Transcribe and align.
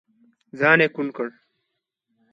ځان 0.59 0.79
يې 0.83 0.87
کوڼ 0.95 1.07
کړ. 1.17 1.27